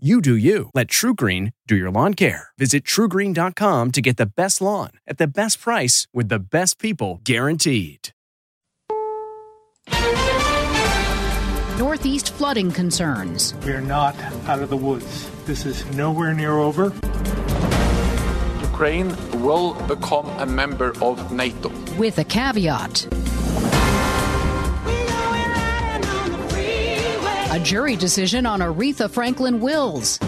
[0.00, 0.70] You do you.
[0.74, 2.50] Let TruGreen do your lawn care.
[2.56, 7.20] Visit trugreen.com to get the best lawn at the best price with the best people
[7.24, 8.10] guaranteed.
[11.76, 13.56] Northeast flooding concerns.
[13.66, 14.14] We are not
[14.46, 15.28] out of the woods.
[15.46, 16.92] This is nowhere near over.
[18.60, 19.12] Ukraine
[19.42, 21.72] will become a member of NATO.
[21.98, 23.08] With a caveat.
[27.50, 30.18] A jury decision on Aretha Franklin wills.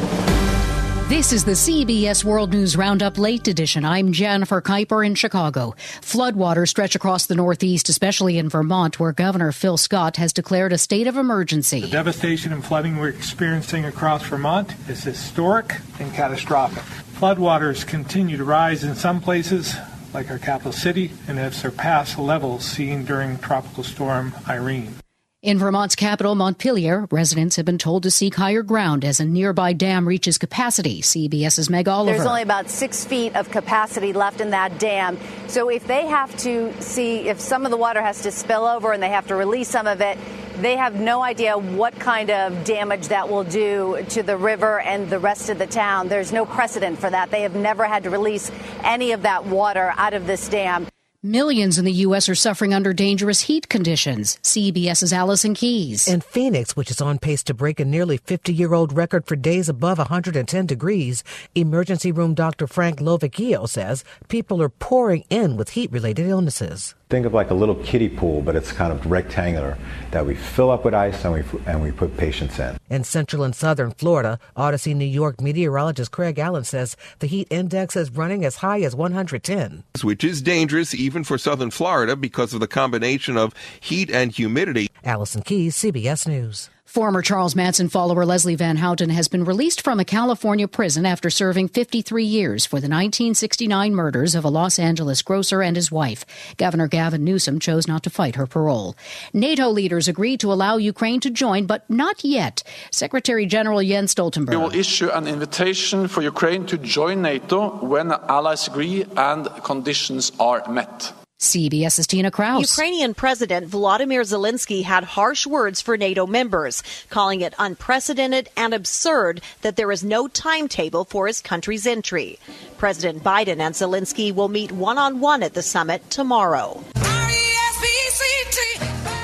[1.10, 3.84] This is the CBS World News Roundup Late Edition.
[3.84, 5.74] I'm Jennifer Keiper in Chicago.
[6.00, 10.78] Floodwaters stretch across the Northeast, especially in Vermont, where Governor Phil Scott has declared a
[10.78, 11.82] state of emergency.
[11.82, 16.82] The devastation and flooding we're experiencing across Vermont is historic and catastrophic.
[17.18, 19.74] Floodwaters continue to rise in some places,
[20.14, 24.94] like our capital city, and have surpassed levels seen during Tropical Storm Irene.
[25.42, 29.72] In Vermont's capital, Montpelier, residents have been told to seek higher ground as a nearby
[29.72, 31.00] dam reaches capacity.
[31.00, 32.14] CBS's Meg Oliver.
[32.14, 35.16] There's only about six feet of capacity left in that dam.
[35.46, 38.92] So if they have to see if some of the water has to spill over
[38.92, 40.18] and they have to release some of it,
[40.58, 45.08] they have no idea what kind of damage that will do to the river and
[45.08, 46.08] the rest of the town.
[46.08, 47.30] There's no precedent for that.
[47.30, 48.50] They have never had to release
[48.84, 50.86] any of that water out of this dam.
[51.22, 52.30] Millions in the U.S.
[52.30, 54.38] are suffering under dangerous heat conditions.
[54.42, 56.08] CBS's Allison Keyes.
[56.08, 59.36] In Phoenix, which is on pace to break a nearly 50 year old record for
[59.36, 61.22] days above 110 degrees,
[61.54, 62.66] emergency room Dr.
[62.66, 66.94] Frank Lovecchio says people are pouring in with heat related illnesses.
[67.10, 69.76] Think of like a little kiddie pool, but it's kind of rectangular
[70.12, 72.78] that we fill up with ice and we and we put patients in.
[72.88, 77.96] In central and southern Florida, Odyssey, New York meteorologist Craig Allen says the heat index
[77.96, 82.60] is running as high as 110, which is dangerous even for southern Florida because of
[82.60, 84.88] the combination of heat and humidity.
[85.04, 86.70] Allison Keyes, CBS News.
[86.90, 91.30] Former Charles Manson follower Leslie Van Houten has been released from a California prison after
[91.30, 96.26] serving 53 years for the 1969 murders of a Los Angeles grocer and his wife.
[96.56, 98.96] Governor Gavin Newsom chose not to fight her parole.
[99.32, 102.64] NATO leaders agreed to allow Ukraine to join, but not yet.
[102.90, 104.50] Secretary General Jens Stoltenberg.
[104.50, 110.32] We will issue an invitation for Ukraine to join NATO when allies agree and conditions
[110.40, 111.12] are met.
[111.40, 112.60] CBS's Tina Kraus.
[112.60, 119.40] Ukrainian President Volodymyr Zelensky had harsh words for NATO members, calling it unprecedented and absurd
[119.62, 122.38] that there is no timetable for his country's entry.
[122.76, 126.84] President Biden and Zelensky will meet one on one at the summit tomorrow.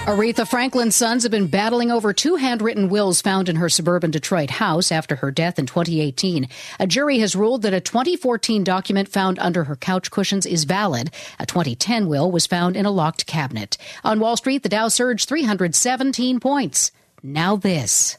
[0.07, 4.51] Aretha Franklin's sons have been battling over two handwritten wills found in her suburban Detroit
[4.51, 6.49] house after her death in 2018.
[6.79, 11.11] A jury has ruled that a 2014 document found under her couch cushions is valid.
[11.41, 13.79] A 2010 will was found in a locked cabinet.
[14.05, 16.93] On Wall Street, the Dow surged 317 points.
[17.25, 18.17] Now this.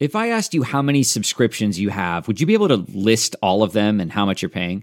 [0.00, 3.36] If I asked you how many subscriptions you have, would you be able to list
[3.40, 4.82] all of them and how much you're paying?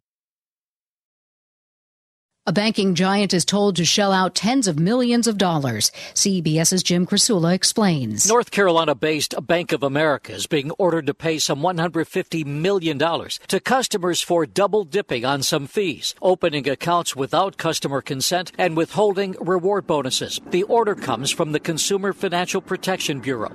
[2.51, 5.89] A banking giant is told to shell out tens of millions of dollars.
[6.15, 8.27] CBS's Jim Krasula explains.
[8.27, 13.59] North Carolina based Bank of America is being ordered to pay some $150 million to
[13.61, 19.87] customers for double dipping on some fees, opening accounts without customer consent, and withholding reward
[19.87, 20.41] bonuses.
[20.49, 23.53] The order comes from the Consumer Financial Protection Bureau.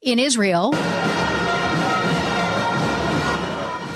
[0.00, 0.70] In Israel,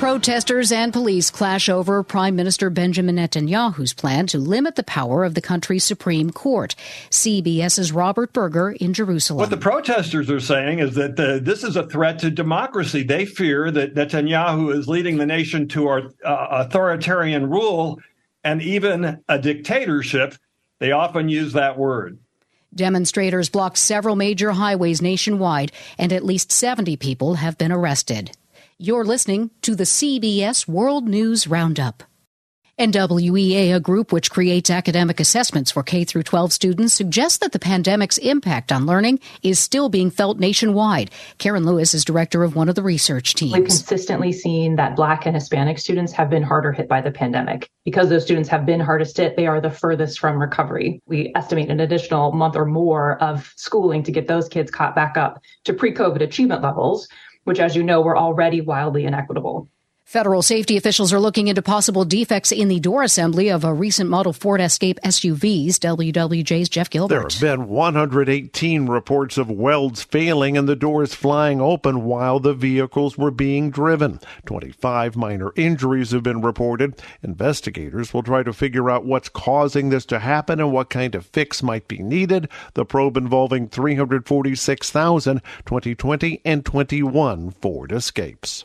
[0.03, 5.35] Protesters and police clash over Prime Minister Benjamin Netanyahu's plan to limit the power of
[5.35, 6.75] the country's Supreme Court.
[7.11, 9.39] CBS's Robert Berger in Jerusalem.
[9.39, 13.05] What the protesters are saying is that the, this is a threat to democracy.
[13.05, 18.01] They fear that Netanyahu is leading the nation to our, uh, authoritarian rule
[18.43, 20.35] and even a dictatorship.
[20.81, 22.19] They often use that word.
[22.75, 28.37] Demonstrators blocked several major highways nationwide, and at least 70 people have been arrested.
[28.85, 32.03] You're listening to the CBS World News Roundup.
[32.81, 37.61] NWEA, a group which creates academic assessments for K through 12 students, suggests that the
[37.61, 41.13] pandemic's impact on learning is still being felt nationwide.
[41.39, 43.53] Karyn Lewis is director of one of the research teams.
[43.53, 47.71] We've consistently seen that Black and Hispanic students have been harder hit by the pandemic.
[47.85, 51.01] Because those students have been hardest hit, they are the furthest from recovery.
[51.07, 55.17] We estimate an additional month or more of schooling to get those kids caught back
[55.17, 57.07] up to pre COVID achievement levels
[57.45, 59.69] which, as you know, were already wildly inequitable.
[60.05, 64.11] Federal safety officials are looking into possible defects in the door assembly of a recent
[64.11, 65.77] Model Ford Escape SUVs.
[65.77, 67.33] WWJ's Jeff Gilbert.
[67.39, 72.53] There have been 118 reports of welds failing and the doors flying open while the
[72.53, 74.21] vehicles were being driven.
[74.45, 77.01] 25 minor injuries have been reported.
[77.23, 81.27] Investigators will try to figure out what's causing this to happen and what kind of
[81.27, 82.49] fix might be needed.
[82.75, 88.65] The probe involving 346,000 2020 and 21 Ford Escapes.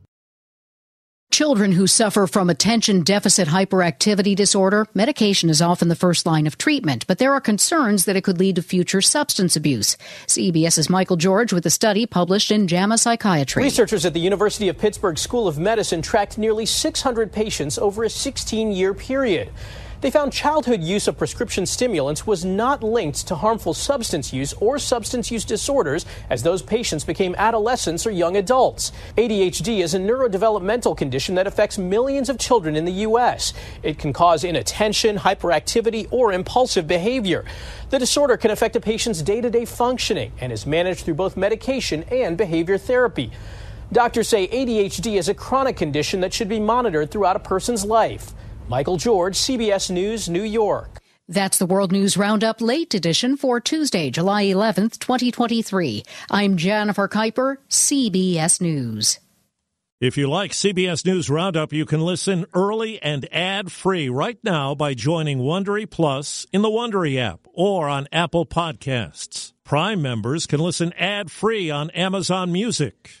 [1.31, 6.57] Children who suffer from attention deficit hyperactivity disorder, medication is often the first line of
[6.57, 9.95] treatment, but there are concerns that it could lead to future substance abuse.
[10.27, 13.63] CBS's Michael George with a study published in JAMA Psychiatry.
[13.63, 18.09] Researchers at the University of Pittsburgh School of Medicine tracked nearly 600 patients over a
[18.09, 19.51] 16 year period.
[20.01, 24.79] They found childhood use of prescription stimulants was not linked to harmful substance use or
[24.79, 28.91] substance use disorders as those patients became adolescents or young adults.
[29.15, 33.53] ADHD is a neurodevelopmental condition that affects millions of children in the U.S.
[33.83, 37.45] It can cause inattention, hyperactivity, or impulsive behavior.
[37.91, 41.37] The disorder can affect a patient's day to day functioning and is managed through both
[41.37, 43.31] medication and behavior therapy.
[43.91, 48.33] Doctors say ADHD is a chronic condition that should be monitored throughout a person's life.
[48.67, 50.99] Michael George, CBS News, New York.
[51.27, 56.03] That's the World News Roundup Late Edition for Tuesday, July 11th, 2023.
[56.29, 59.19] I'm Jennifer Keiper, CBS News.
[60.01, 64.95] If you like CBS News Roundup, you can listen early and ad-free right now by
[64.95, 69.53] joining Wondery Plus in the Wondery app or on Apple Podcasts.
[69.63, 73.20] Prime members can listen ad-free on Amazon Music.